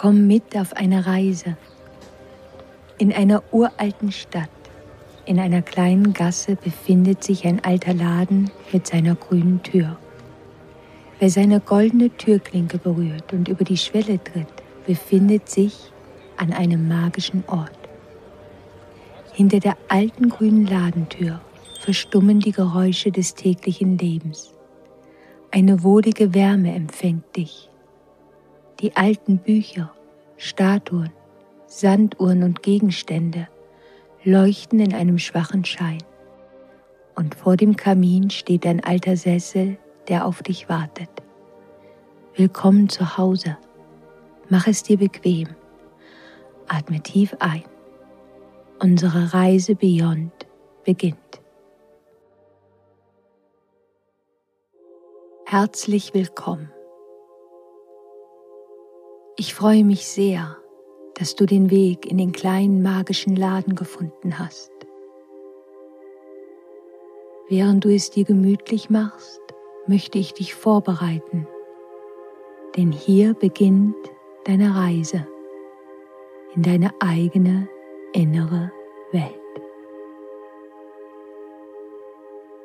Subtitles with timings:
[0.00, 1.58] Komm mit auf eine Reise.
[2.96, 4.48] In einer uralten Stadt,
[5.26, 9.98] in einer kleinen Gasse befindet sich ein alter Laden mit seiner grünen Tür.
[11.18, 14.46] Wer seine goldene Türklinke berührt und über die Schwelle tritt,
[14.86, 15.92] befindet sich
[16.38, 17.78] an einem magischen Ort.
[19.34, 21.42] Hinter der alten grünen Ladentür
[21.78, 24.54] verstummen die Geräusche des täglichen Lebens.
[25.50, 27.69] Eine wohlige Wärme empfängt dich.
[28.80, 29.92] Die alten Bücher,
[30.38, 31.12] Statuen,
[31.66, 33.46] Sanduhren und Gegenstände
[34.24, 36.02] leuchten in einem schwachen Schein.
[37.14, 39.76] Und vor dem Kamin steht ein alter Sessel,
[40.08, 41.10] der auf dich wartet.
[42.36, 43.58] Willkommen zu Hause.
[44.48, 45.48] Mach es dir bequem.
[46.66, 47.64] Atme tief ein.
[48.78, 50.32] Unsere Reise Beyond
[50.84, 51.18] beginnt.
[55.44, 56.70] Herzlich willkommen.
[59.36, 60.56] Ich freue mich sehr,
[61.14, 64.70] dass du den Weg in den kleinen magischen Laden gefunden hast.
[67.48, 69.40] Während du es dir gemütlich machst,
[69.86, 71.46] möchte ich dich vorbereiten,
[72.76, 73.96] denn hier beginnt
[74.44, 75.26] deine Reise
[76.54, 77.68] in deine eigene
[78.12, 78.72] innere
[79.12, 79.34] Welt.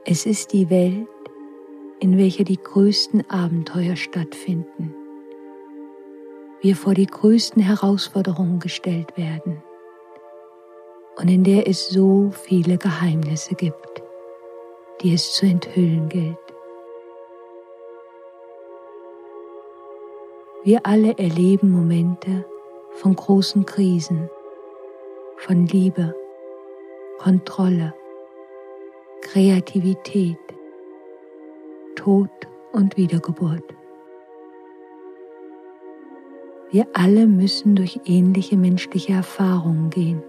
[0.06, 1.08] Es ist die Welt,
[2.00, 4.94] in welcher die größten Abenteuer stattfinden.
[6.66, 9.62] Wir vor die größten Herausforderungen gestellt werden
[11.16, 14.02] und in der es so viele Geheimnisse gibt,
[15.00, 16.40] die es zu enthüllen gilt.
[20.64, 22.44] Wir alle erleben Momente
[22.94, 24.28] von großen Krisen,
[25.38, 26.16] von Liebe,
[27.20, 27.94] Kontrolle,
[29.22, 30.40] Kreativität,
[31.96, 32.32] Tod
[32.72, 33.76] und Wiedergeburt.
[36.76, 40.22] Wir alle müssen durch ähnliche menschliche Erfahrungen gehen,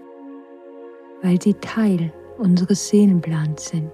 [1.21, 3.91] weil sie Teil unseres Seelenplans sind.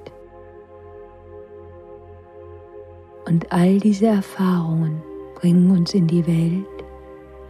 [3.26, 5.02] Und all diese Erfahrungen
[5.34, 6.86] bringen uns in die Welt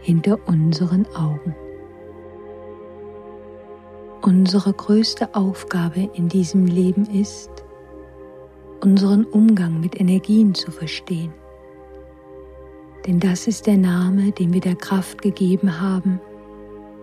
[0.00, 1.54] hinter unseren Augen.
[4.22, 7.50] Unsere größte Aufgabe in diesem Leben ist,
[8.80, 11.34] unseren Umgang mit Energien zu verstehen.
[13.06, 16.20] Denn das ist der Name, den wir der Kraft gegeben haben,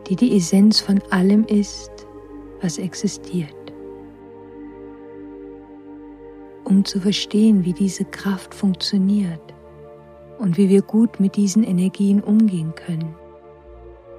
[0.08, 1.92] die die Essenz von allem ist,
[2.62, 3.56] was existiert.
[6.64, 9.42] Um zu verstehen, wie diese Kraft funktioniert,
[10.42, 13.16] und wie wir gut mit diesen Energien umgehen können,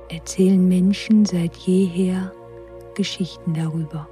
[0.08, 2.32] erzählen Menschen seit jeher
[2.94, 4.08] Geschichten darüber.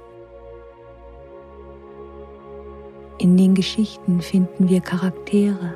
[3.17, 5.75] In den Geschichten finden wir Charaktere,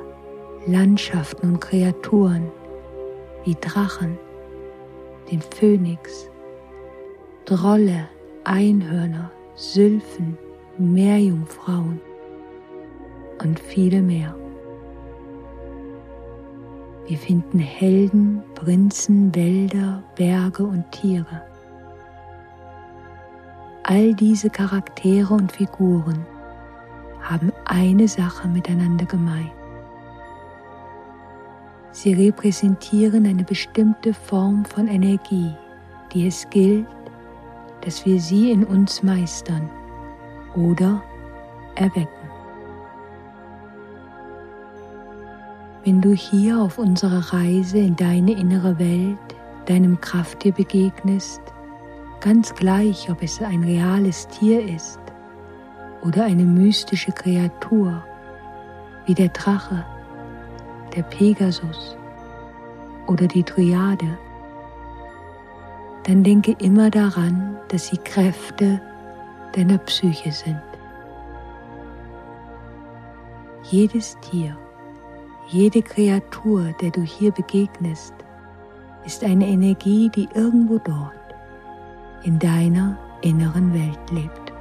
[0.66, 2.50] Landschaften und Kreaturen
[3.44, 4.18] wie Drachen,
[5.30, 6.28] den Phönix,
[7.44, 8.08] Drolle,
[8.42, 10.36] Einhörner, Sylphen,
[10.76, 12.00] Meerjungfrauen
[13.44, 14.34] und viele mehr.
[17.06, 21.42] Wir finden Helden, Prinzen, Wälder, Berge und Tiere.
[23.84, 26.26] All diese Charaktere und Figuren
[27.20, 29.52] haben eine Sache miteinander gemein.
[31.96, 35.54] Sie repräsentieren eine bestimmte Form von Energie,
[36.12, 36.86] die es gilt,
[37.80, 39.70] dass wir sie in uns meistern
[40.54, 41.02] oder
[41.74, 42.28] erwecken.
[45.84, 49.16] Wenn du hier auf unserer Reise in deine innere Welt
[49.64, 51.40] deinem Krafttier begegnest,
[52.20, 55.00] ganz gleich, ob es ein reales Tier ist
[56.02, 58.04] oder eine mystische Kreatur
[59.06, 59.82] wie der Drache,
[60.94, 61.96] der Pegasus
[63.06, 64.18] oder die Triade,
[66.04, 68.80] dann denke immer daran, dass sie Kräfte
[69.52, 70.62] deiner Psyche sind.
[73.64, 74.56] Jedes Tier
[75.48, 78.14] jede Kreatur, der du hier begegnest,
[79.04, 81.12] ist eine Energie, die irgendwo dort
[82.24, 84.52] in deiner inneren Welt lebt.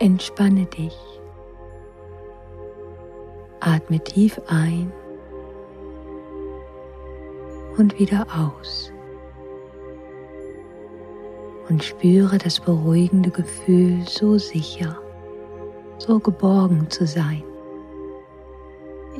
[0.00, 1.13] Entspanne dich.
[3.64, 4.92] Atme tief ein
[7.78, 8.92] und wieder aus.
[11.68, 14.98] Und spüre das beruhigende Gefühl so sicher
[15.98, 17.42] so geborgen zu sein.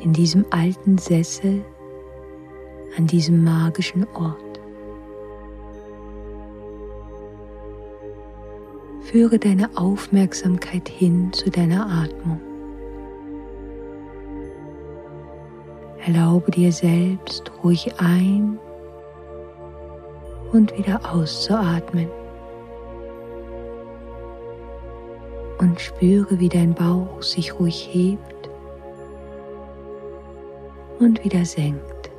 [0.01, 1.63] In diesem alten Sessel,
[2.97, 4.35] an diesem magischen Ort.
[9.01, 12.39] Führe deine Aufmerksamkeit hin zu deiner Atmung.
[16.05, 18.59] Erlaube dir selbst ruhig ein
[20.53, 22.07] und wieder auszuatmen.
[25.57, 28.49] Und spüre, wie dein Bauch sich ruhig hebt
[30.99, 32.11] und wieder senkt.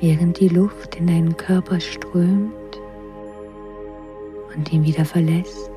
[0.00, 2.80] Während die Luft in deinen Körper strömt
[4.56, 5.73] und ihn wieder verlässt,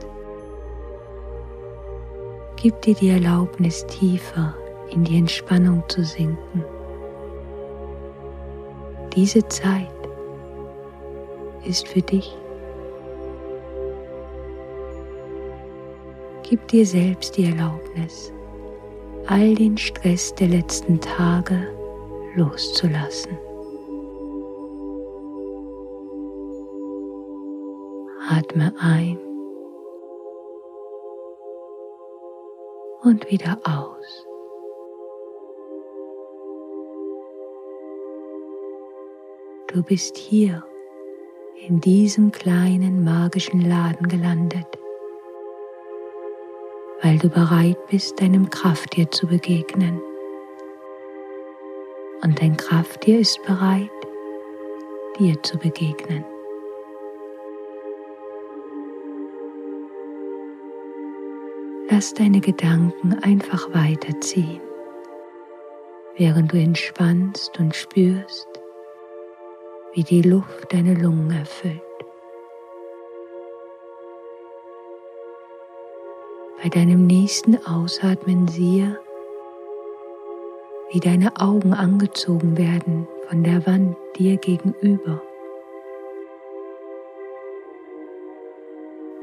[2.60, 4.56] Gib dir die Erlaubnis, tiefer
[4.90, 6.66] in die Entspannung zu sinken.
[9.16, 9.92] Diese Zeit
[11.64, 12.36] ist für dich.
[16.42, 18.34] Gib dir selbst die Erlaubnis,
[19.28, 21.68] all den Stress der letzten Tage
[22.36, 23.38] loszulassen.
[28.30, 29.27] Atme ein
[33.08, 34.26] und wieder aus.
[39.68, 40.64] Du bist hier
[41.68, 44.68] in diesem kleinen magischen Laden gelandet,
[47.02, 50.02] weil du bereit bist, deinem Krafttier zu begegnen.
[52.24, 53.90] Und dein Krafttier ist bereit,
[55.18, 56.26] dir zu begegnen.
[61.98, 64.62] Lass deine Gedanken einfach weiterziehen,
[66.16, 68.48] während du entspannst und spürst,
[69.94, 71.82] wie die Luft deine Lungen erfüllt.
[76.62, 79.00] Bei deinem nächsten Ausatmen siehe,
[80.92, 85.20] wie deine Augen angezogen werden von der Wand dir gegenüber.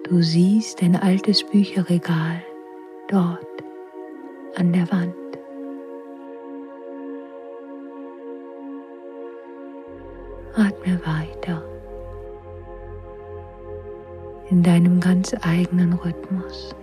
[0.09, 2.43] Du siehst ein altes Bücherregal
[3.09, 3.47] dort
[4.57, 5.15] an der Wand.
[10.57, 11.63] Atme weiter
[14.51, 16.75] in deinem ganz eigenen Rhythmus.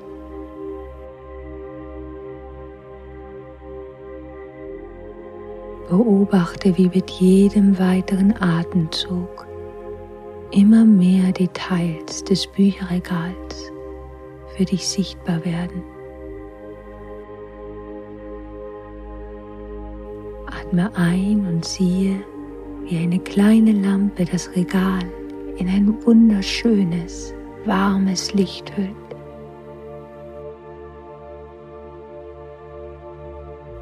[5.89, 9.47] Beobachte, wie mit jedem weiteren Atemzug
[10.51, 13.71] immer mehr Details des Bücherregals
[14.56, 15.83] für dich sichtbar werden.
[20.71, 22.23] Atme ein und siehe,
[22.85, 25.01] wie eine kleine Lampe das Regal
[25.57, 27.33] in ein wunderschönes,
[27.65, 28.95] warmes Licht hüllt.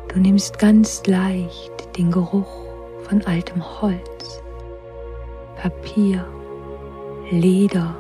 [0.08, 2.66] Du nimmst ganz leicht den Geruch
[3.04, 4.42] von altem Holz,
[5.58, 6.26] Papier,
[7.30, 7.96] Leder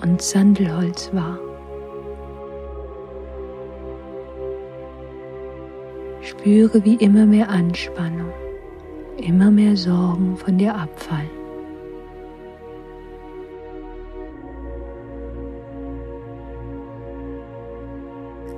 [0.00, 1.40] und Sandelholz wahr.
[6.46, 8.30] Spüre, wie immer mehr Anspannung,
[9.16, 11.28] immer mehr Sorgen von dir abfallen.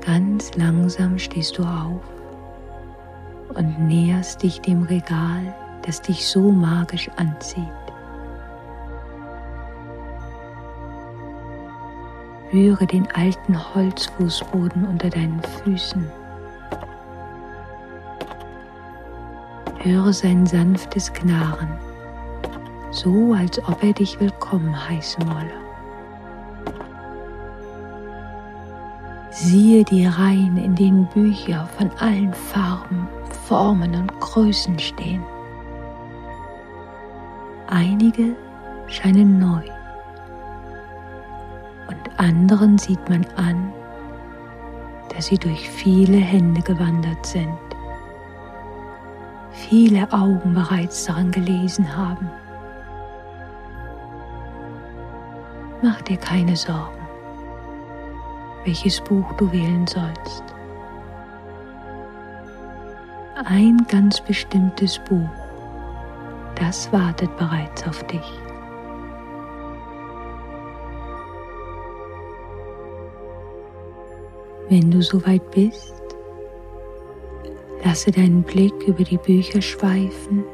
[0.04, 2.02] Ganz langsam stehst du auf
[3.54, 5.54] und näherst dich dem Regal,
[5.86, 7.64] das dich so magisch anzieht.
[12.48, 16.17] Spüre den alten Holzfußboden unter deinen Füßen.
[19.80, 21.68] Höre sein sanftes Knarren,
[22.90, 25.52] so als ob er dich willkommen heißen wolle.
[29.30, 33.06] Siehe die Reihen, in denen Bücher von allen Farben,
[33.46, 35.22] Formen und Größen stehen.
[37.68, 38.34] Einige
[38.88, 39.62] scheinen neu
[41.86, 43.72] und anderen sieht man an,
[45.14, 47.67] dass sie durch viele Hände gewandert sind
[49.58, 52.30] viele Augen bereits daran gelesen haben.
[55.82, 57.06] Mach dir keine Sorgen,
[58.64, 60.44] welches Buch du wählen sollst.
[63.44, 65.28] Ein ganz bestimmtes Buch,
[66.56, 68.40] das wartet bereits auf dich.
[74.68, 75.97] Wenn du soweit bist,
[77.84, 80.44] Lasse deinen Blick über die Bücher schweifen,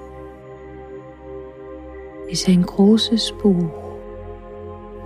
[2.28, 3.71] bis ein großes Buch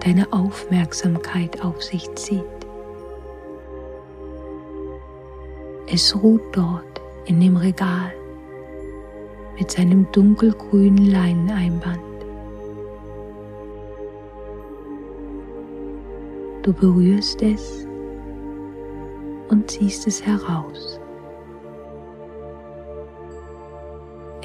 [0.04, 2.44] deine Aufmerksamkeit auf sich zieht.
[5.90, 8.12] Es ruht dort in dem Regal
[9.58, 12.00] mit seinem dunkelgrünen Leineneinband.
[16.62, 17.86] Du berührst es
[19.48, 21.00] und ziehst es heraus.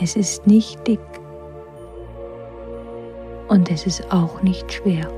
[0.03, 0.99] Es ist nicht dick
[3.47, 5.09] und es ist auch nicht schwer.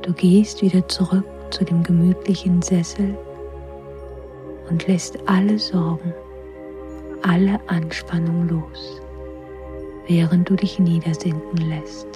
[0.00, 3.14] Du gehst wieder zurück zu dem gemütlichen Sessel
[4.70, 6.14] und lässt alle Sorgen,
[7.20, 9.02] alle Anspannung los,
[10.06, 12.08] während du dich niedersinken lässt.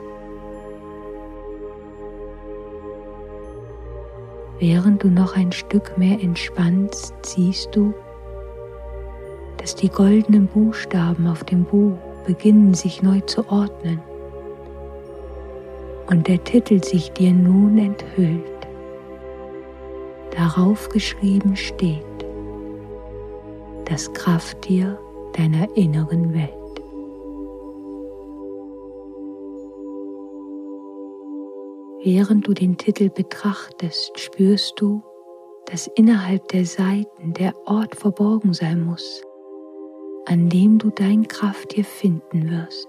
[4.58, 7.92] Während du noch ein Stück mehr entspannst, siehst du,
[9.68, 14.00] dass die goldenen Buchstaben auf dem Buch beginnen sich neu zu ordnen
[16.06, 18.66] und der Titel sich dir nun enthüllt.
[20.34, 22.02] Darauf geschrieben steht
[23.84, 24.98] das Krafttier
[25.34, 26.48] deiner inneren Welt.
[32.02, 35.02] Während du den Titel betrachtest, spürst du,
[35.66, 39.22] dass innerhalb der Seiten der Ort verborgen sein muss,
[40.28, 42.88] an dem du dein Krafttier finden wirst.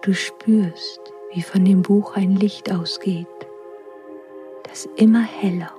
[0.00, 3.26] Du spürst, wie von dem Buch ein Licht ausgeht,
[4.62, 5.74] das immer heller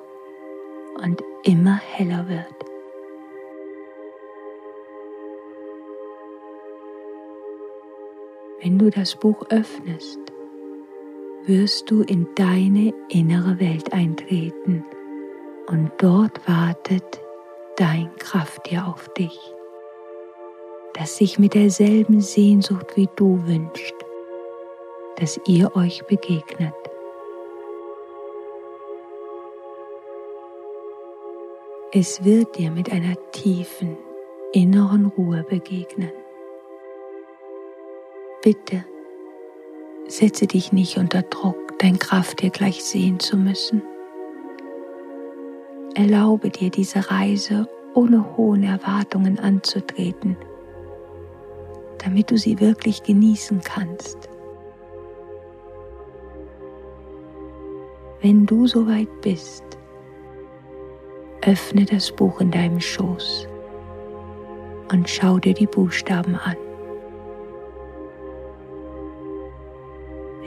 [1.04, 2.46] und immer heller wird.
[8.62, 10.20] Wenn du das Buch öffnest,
[11.46, 14.86] wirst du in deine innere Welt eintreten
[15.66, 17.21] und dort wartet
[17.82, 19.40] dein Krafttier auf dich,
[20.94, 23.96] das sich mit derselben Sehnsucht wie du wünscht
[25.22, 26.74] dass ihr euch begegnet.
[31.94, 33.98] Es wird dir mit einer tiefen
[34.52, 36.12] inneren Ruhe begegnen.
[38.42, 38.84] Bitte
[40.08, 43.84] setze dich nicht unter Druck, dein Kraft dir gleich sehen zu müssen.
[46.02, 50.36] Erlaube dir diese Reise ohne hohen Erwartungen anzutreten,
[52.00, 54.18] damit du sie wirklich genießen kannst.
[58.20, 59.64] Wenn du soweit bist,
[61.44, 63.48] öffne das Buch in deinem Schoß
[64.92, 66.58] und schau dir die Buchstaben an.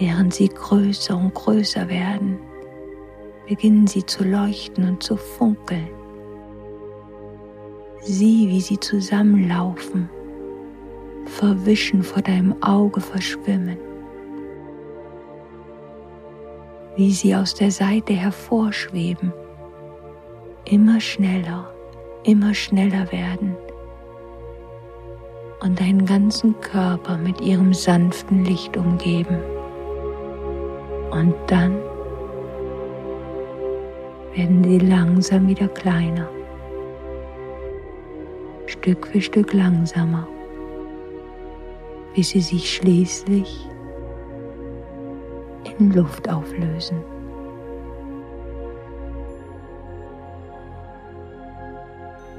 [0.01, 2.41] Während sie größer und größer werden,
[3.47, 5.89] beginnen sie zu leuchten und zu funkeln.
[8.01, 10.09] Sieh, wie sie zusammenlaufen,
[11.27, 13.79] verwischen vor deinem Auge verschwimmen
[16.97, 19.33] wie sie aus der Seite hervorschweben,
[20.65, 21.73] immer schneller,
[22.23, 23.57] immer schneller werden
[25.61, 29.39] und deinen ganzen Körper mit ihrem sanften Licht umgeben.
[31.11, 31.77] Und dann
[34.35, 36.29] werden sie langsam wieder kleiner,
[38.67, 40.27] Stück für Stück langsamer,
[42.15, 43.69] bis sie sich schließlich
[45.79, 46.99] in Luft auflösen.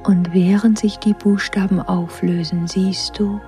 [0.04, 3.40] Und während sich die Buchstaben auflösen, siehst du,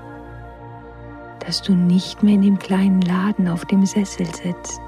[1.47, 4.81] dass du nicht mehr in dem kleinen Laden auf dem Sessel sitzt,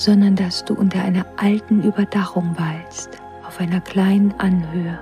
[0.00, 3.10] sondern dass du unter einer alten Überdachung weilst,
[3.46, 4.98] auf einer kleinen Anhöhe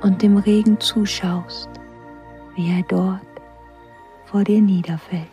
[0.00, 1.68] und dem Regen zuschaust,
[2.54, 3.26] wie er dort
[4.26, 5.26] vor dir niederfällt.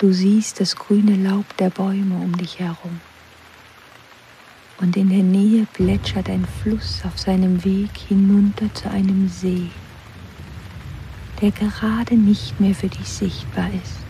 [0.00, 3.00] Du siehst das grüne Laub der Bäume um dich herum.
[4.80, 9.70] Und in der Nähe plätschert ein Fluss auf seinem Weg hinunter zu einem See,
[11.40, 14.04] der gerade nicht mehr für dich sichtbar ist.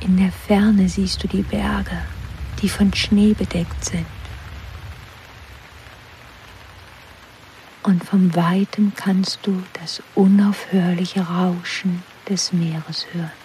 [0.00, 1.98] In der Ferne siehst du die Berge,
[2.60, 4.06] die von Schnee bedeckt sind.
[7.84, 13.41] Und vom Weiten kannst du das unaufhörliche Rauschen des Meeres hören.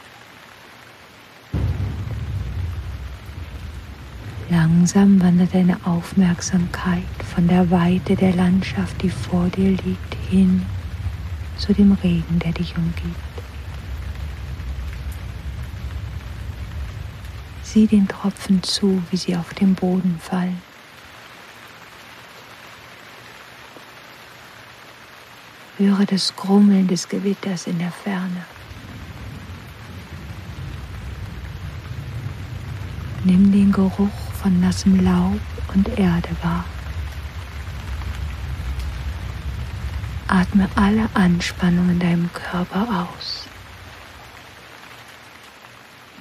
[4.88, 7.04] Langsam wandert deine Aufmerksamkeit
[7.36, 10.66] von der Weite der Landschaft, die vor dir liegt, hin
[11.58, 13.04] zu dem Regen, der dich umgibt.
[17.64, 20.62] Sieh den Tropfen zu, wie sie auf den Boden fallen.
[25.78, 28.46] Höre das Grummeln des Gewitters in der Ferne.
[33.26, 35.40] Nimm den Geruch von nassem Laub
[35.74, 36.66] und Erde wahr.
[40.28, 43.48] Atme alle Anspannung in deinem Körper aus.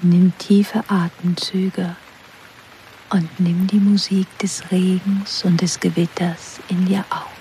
[0.03, 1.97] Nimm tiefe Atemzüge
[3.11, 7.36] und nimm die Musik des Regens und des Gewitters in dir auf.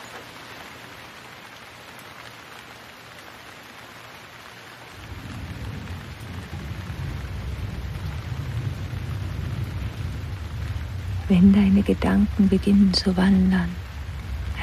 [11.27, 13.69] Wenn deine Gedanken beginnen zu wandern,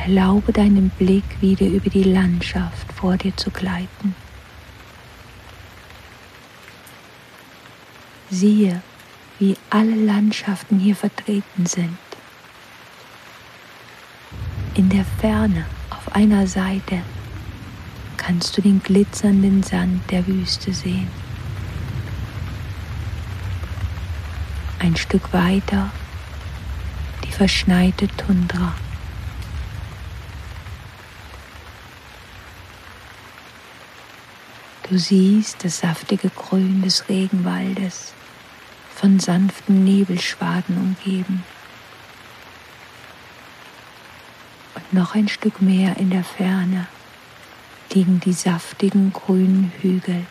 [0.05, 4.15] erlaube deinem Blick wieder über die Landschaft vor dir zu gleiten.
[8.31, 8.81] Siehe,
[9.41, 11.99] wie alle Landschaften hier vertreten sind.
[14.75, 17.03] In der Ferne auf einer Seite
[18.17, 21.09] kannst du den glitzernden Sand der Wüste sehen.
[24.79, 25.91] Ein Stück weiter
[27.33, 28.75] verschneite Tundra.
[34.89, 38.13] Du siehst das saftige Grün des Regenwaldes
[38.95, 41.43] von sanften Nebelschwaden umgeben.
[44.75, 46.87] Und noch ein Stück mehr in der Ferne
[47.93, 50.27] liegen die saftigen grünen Hügel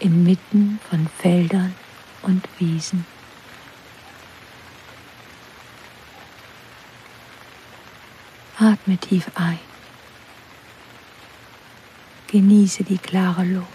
[0.00, 1.74] inmitten von Feldern
[2.22, 3.06] und Wiesen.
[8.64, 9.58] Atme tief ein.
[12.28, 13.68] Genieße die klare Luft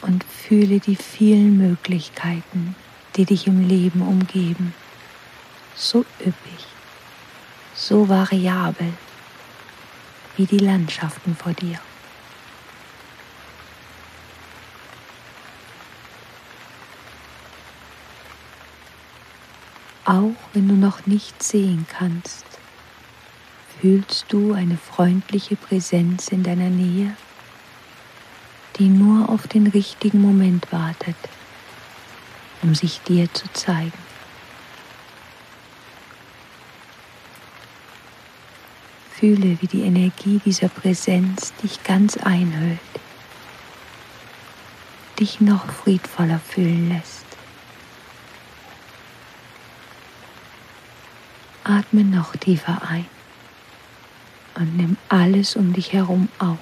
[0.00, 2.76] und fühle die vielen Möglichkeiten,
[3.16, 4.74] die dich im Leben umgeben.
[5.74, 6.66] So üppig,
[7.74, 8.92] so variabel
[10.36, 11.80] wie die Landschaften vor dir.
[20.04, 22.44] Auch wenn du noch nichts sehen kannst,
[23.80, 27.16] fühlst du eine freundliche Präsenz in deiner Nähe
[28.78, 31.16] die nur auf den richtigen Moment wartet,
[32.62, 33.92] um sich dir zu zeigen.
[39.12, 42.80] Fühle, wie die Energie dieser Präsenz dich ganz einhüllt,
[45.20, 47.24] dich noch friedvoller fühlen lässt.
[51.64, 53.06] Atme noch tiefer ein
[54.54, 56.58] und nimm alles um dich herum auf.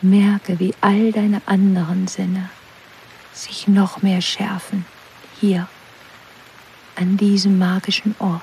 [0.00, 2.50] Merke, wie all deine anderen Sinne
[3.32, 4.84] sich noch mehr schärfen
[5.40, 5.66] hier
[6.96, 8.42] an diesem magischen Ort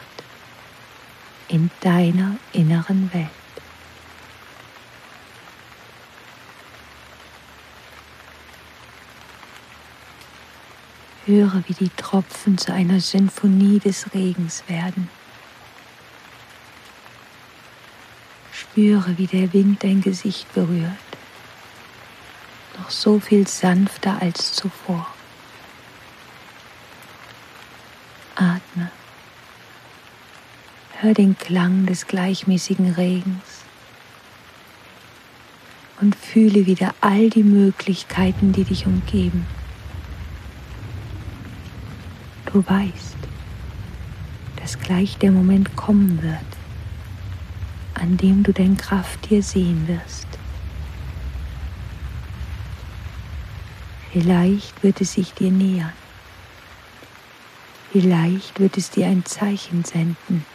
[1.47, 3.40] in deiner inneren Welt.
[11.25, 15.09] Höre, wie die Tropfen zu einer Sinfonie des Regens werden.
[18.51, 20.91] Spüre, wie der Wind dein Gesicht berührt
[22.81, 25.07] noch so viel sanfter als zuvor.
[28.35, 28.91] Atme.
[30.99, 33.63] Hör den Klang des gleichmäßigen Regens
[35.99, 39.45] und fühle wieder all die Möglichkeiten, die dich umgeben.
[42.53, 43.17] Du weißt,
[44.57, 46.35] dass gleich der Moment kommen wird,
[47.93, 50.27] an dem du dein Krafttier sehen wirst.
[54.11, 55.93] Vielleicht wird es sich dir nähern.
[57.93, 60.45] Vielleicht wird es dir ein Zeichen senden.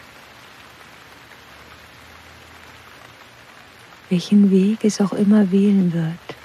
[4.11, 6.37] Welchen Weg es auch immer wählen wird,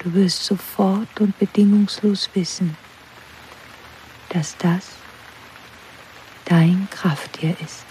[0.00, 2.76] du wirst sofort und bedingungslos wissen,
[4.30, 4.88] dass das
[6.46, 7.84] dein Krafttier ist.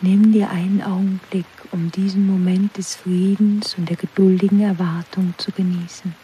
[0.00, 6.14] Nimm dir einen Augenblick, um diesen Moment des Friedens und der geduldigen Erwartung zu genießen.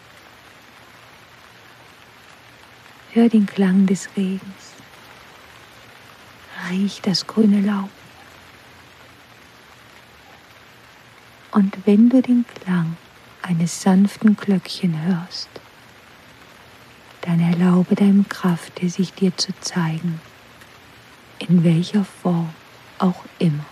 [3.12, 4.72] Hör den Klang des Regens.
[6.70, 7.90] Riech das grüne Laub.
[11.52, 12.96] Und wenn du den Klang
[13.46, 15.48] eines sanften Glöckchen hörst,
[17.20, 20.20] dann erlaube deinem Kraft, sich dir zu zeigen,
[21.38, 22.52] in welcher Form
[22.98, 23.64] auch immer.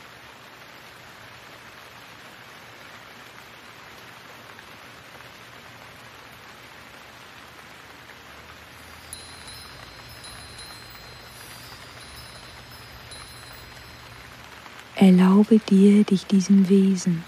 [14.96, 17.24] Erlaube dir, dich diesem Wesen,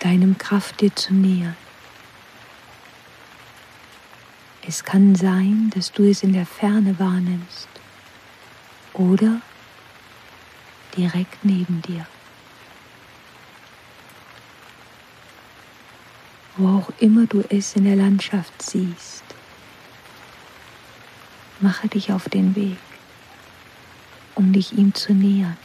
[0.00, 1.56] deinem Kraft dir zu nähern.
[4.66, 7.68] Es kann sein, dass du es in der Ferne wahrnimmst
[8.92, 9.40] oder
[10.96, 12.06] direkt neben dir.
[16.56, 19.24] Wo auch immer du es in der Landschaft siehst,
[21.60, 22.78] mache dich auf den Weg,
[24.34, 25.56] um dich ihm zu nähern.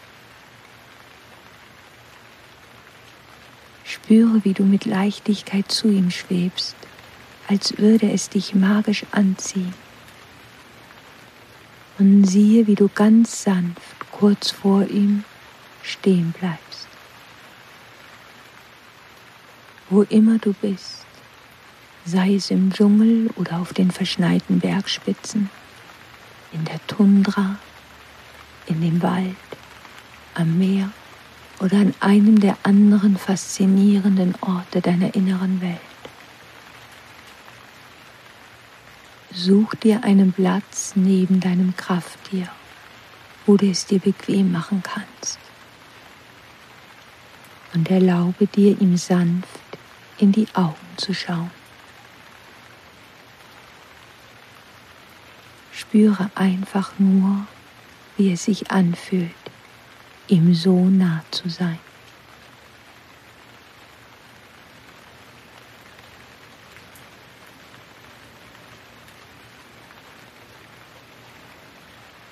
[4.04, 6.76] Spüre, wie du mit Leichtigkeit zu ihm schwebst,
[7.48, 9.74] als würde es dich magisch anziehen.
[12.00, 15.24] Und siehe, wie du ganz sanft kurz vor ihm
[15.84, 16.88] stehen bleibst.
[19.90, 21.06] Wo immer du bist,
[22.04, 25.50] sei es im Dschungel oder auf den verschneiten Bergspitzen,
[26.52, 27.58] in der Tundra,
[28.66, 29.36] in dem Wald,
[30.34, 30.92] am Meer
[31.64, 35.80] oder an einem der anderen faszinierenden Orte deiner inneren Welt.
[39.32, 42.50] Such dir einen Platz neben deinem Krafttier,
[43.46, 45.40] wo du es dir bequem machen kannst.
[47.74, 49.48] Und erlaube dir, ihm sanft
[50.18, 51.50] in die Augen zu schauen.
[55.72, 57.48] Spüre einfach nur,
[58.18, 59.32] wie es sich anfühlt,
[60.28, 61.80] ihm so nah zu sein.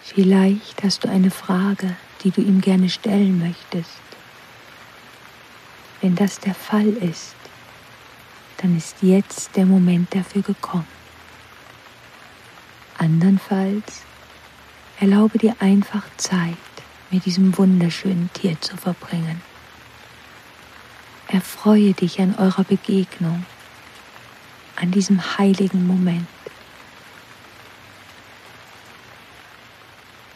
[0.02, 4.02] Vielleicht hast du eine Frage, die du ihm gerne stellen möchtest.
[6.02, 7.36] Wenn das der Fall ist,
[8.58, 10.88] dann ist jetzt der Moment dafür gekommen.
[12.98, 14.04] Andernfalls
[15.00, 16.58] erlaube dir einfach Zeit
[17.12, 19.42] mit diesem wunderschönen Tier zu verbringen.
[21.28, 23.46] Erfreue dich an eurer Begegnung,
[24.76, 26.28] an diesem heiligen Moment.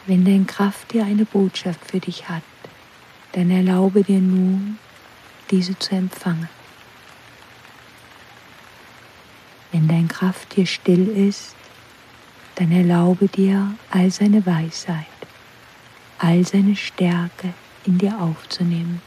[0.06, 2.44] Wenn dein Kraft dir eine Botschaft für dich hat,
[3.32, 4.78] dann erlaube dir nun,
[5.50, 6.50] diese zu empfangen.
[9.72, 11.56] Wenn dein Kraft dir still ist,
[12.56, 15.06] dann erlaube dir all seine Weisheit,
[16.26, 17.54] all seine Stärke
[17.86, 19.00] in dir aufzunehmen.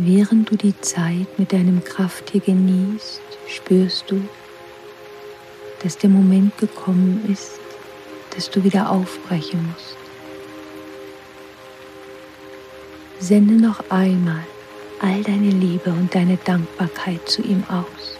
[0.00, 4.22] Während du die Zeit mit deinem Krafttier genießt, spürst du,
[5.82, 7.58] dass der Moment gekommen ist,
[8.32, 9.96] dass du wieder aufbrechen musst.
[13.18, 14.44] Sende noch einmal
[15.00, 18.16] all deine Liebe und deine Dankbarkeit zu ihm aus.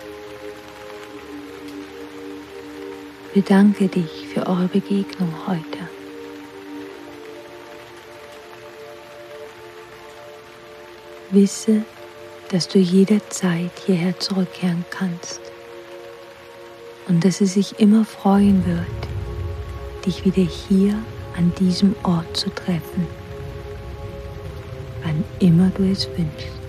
[3.33, 5.98] Bedanke dich für eure Begegnung heute.
[11.31, 11.83] Wisse,
[12.51, 15.41] dass du jederzeit hierher zurückkehren kannst
[17.07, 20.95] und dass es sich immer freuen wird, dich wieder hier
[21.37, 23.07] an diesem Ort zu treffen,
[25.03, 26.63] wann immer du es wünschst,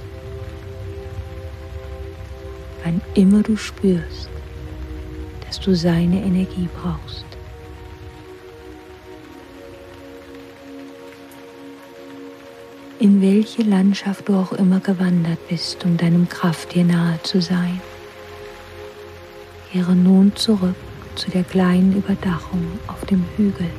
[2.84, 4.30] wann immer du spürst,
[5.48, 7.29] dass du seine Energie brauchst.
[13.00, 17.80] In welche Landschaft du auch immer gewandert bist, um deinem Krafttier nahe zu sein.
[19.72, 20.76] Kehre nun zurück
[21.16, 23.70] zu der kleinen Überdachung auf dem Hügel,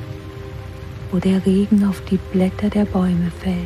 [1.11, 3.57] wo der Regen auf die Blätter der Bäume fällt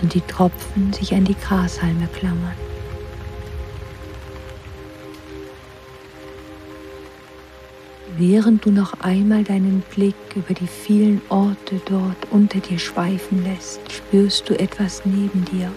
[0.00, 2.54] und die Tropfen sich an die Grashalme klammern.
[8.16, 13.80] Während du noch einmal deinen Blick über die vielen Orte dort unter dir schweifen lässt,
[13.90, 15.70] spürst du etwas neben dir.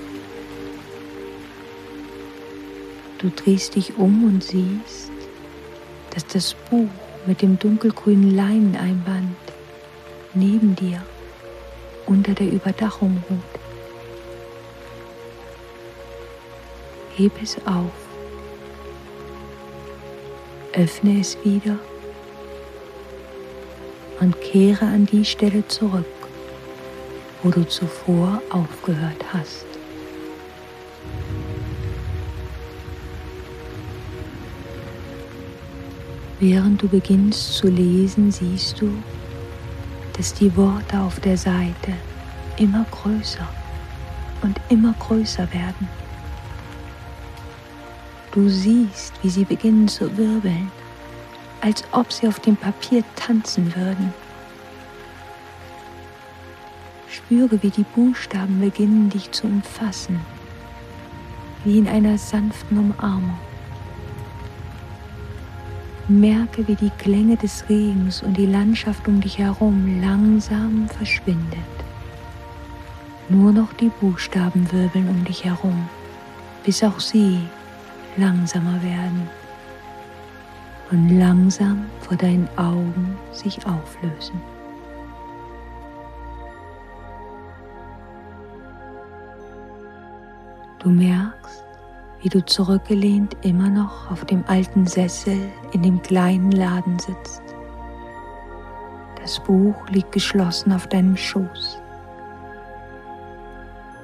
[3.18, 5.12] Du drehst dich um und siehst,
[6.12, 6.90] dass das Buch
[7.26, 9.36] mit dem dunkelgrünen Leineneinband
[10.34, 11.02] neben dir
[12.06, 13.40] unter der Überdachung ruht.
[17.16, 17.92] Heb es auf,
[20.74, 21.80] öffne es wieder
[24.20, 26.06] und kehre an die Stelle zurück,
[27.44, 29.66] wo du zuvor aufgehört hast.
[36.40, 38.92] Während du beginnst zu lesen, siehst du,
[40.16, 41.94] dass die Worte auf der Seite
[42.58, 43.48] immer größer
[44.44, 45.88] und immer größer werden.
[48.32, 50.72] Du siehst, wie sie beginnen zu wirbeln,
[51.62, 54.14] als ob sie auf dem Papier tanzen würden.
[57.10, 60.20] Spüre, wie die Buchstaben beginnen, dich zu umfassen,
[61.64, 63.38] wie in einer sanften Umarmung.
[66.08, 71.60] Merke, wie die Klänge des Regens und die Landschaft um dich herum langsam verschwindet.
[73.30, 75.90] Nur noch die Buchstaben wirbeln um dich herum,
[76.64, 77.42] bis auch sie
[78.16, 79.30] langsamer werden
[80.92, 84.42] und langsam vor deinen Augen sich auflösen.
[90.80, 91.66] Du merkst,
[92.22, 95.38] wie du zurückgelehnt immer noch auf dem alten Sessel
[95.74, 97.42] in dem kleinen Laden sitzt.
[99.22, 101.82] Das Buch liegt geschlossen auf deinem Schoß.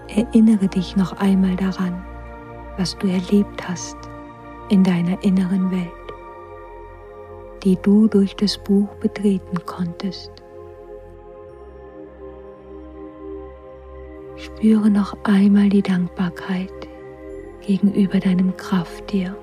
[0.09, 2.03] Erinnere dich noch einmal daran,
[2.77, 3.95] was du erlebt hast
[4.69, 6.02] in deiner inneren Welt,
[7.63, 10.31] die du durch das Buch betreten konntest.
[14.35, 16.71] Spüre noch einmal die Dankbarkeit
[17.65, 19.35] gegenüber deinem Krafttier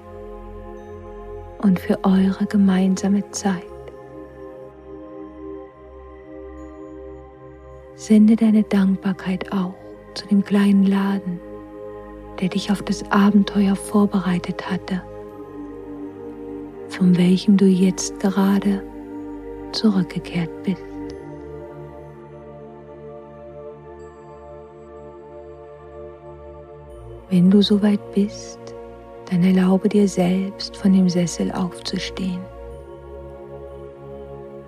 [1.63, 3.65] und für eure gemeinsame Zeit.
[7.95, 9.75] Sende deine Dankbarkeit auch
[10.15, 11.41] zu dem kleinen Laden,
[12.41, 15.03] der dich auf das Abenteuer vorbereitet hatte,
[16.91, 18.83] von welchem du jetzt gerade
[19.73, 20.83] zurückgekehrt bist.
[27.31, 28.59] Wenn du soweit bist,
[29.31, 32.41] dann erlaube dir selbst von dem Sessel aufzustehen.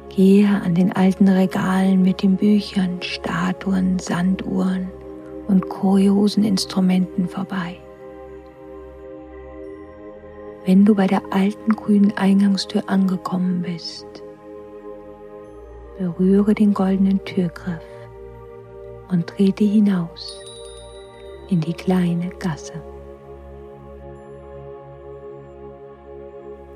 [0.09, 4.91] Gehe an den alten Regalen mit den Büchern, Statuen, Sanduhren
[5.49, 7.77] und kuriosen Instrumenten vorbei.
[10.65, 14.07] Wenn du bei der alten grünen Eingangstür angekommen bist,
[15.99, 17.83] berühre den goldenen Türgriff
[19.11, 20.41] und trete hinaus
[21.49, 22.81] in die kleine Gasse.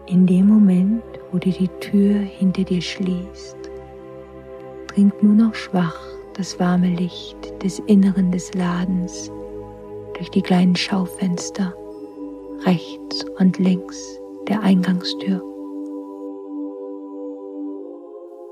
[0.07, 3.70] In dem Moment, wo du die Tür hinter dir schließt,
[4.88, 6.01] dringt nur noch schwach
[6.35, 9.31] das warme Licht des Inneren des Ladens
[10.14, 11.72] durch die kleinen Schaufenster
[12.64, 15.42] rechts und links der Eingangstür.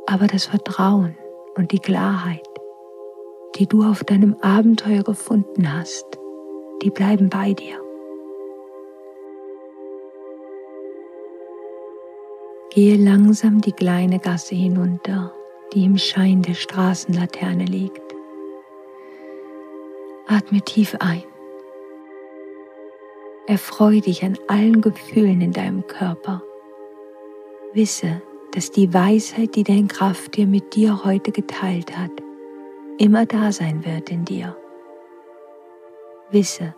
[0.07, 1.17] Aber das Vertrauen
[1.57, 2.49] und die Klarheit
[3.57, 6.07] die du auf deinem Abenteuer gefunden hast,
[6.83, 7.81] die bleiben bei dir.
[12.71, 15.33] Gehe langsam die kleine Gasse hinunter,
[15.73, 18.03] die im Schein der Straßenlaterne liegt.
[20.27, 21.23] Atme tief ein.
[23.47, 26.43] Erfreue dich an allen Gefühlen in deinem Körper.
[27.75, 32.11] Wisse, dass die Weisheit, die dein Kraft dir mit dir heute geteilt hat,
[32.97, 34.57] immer da sein wird in dir.
[36.31, 36.75] Wisse,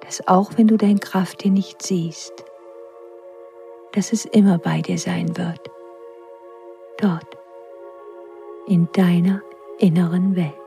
[0.00, 2.32] dass auch wenn du dein Kraft hier nicht siehst,
[3.92, 5.60] dass es immer bei dir sein wird,
[6.96, 7.36] dort,
[8.66, 9.42] in deiner
[9.78, 10.63] inneren Welt.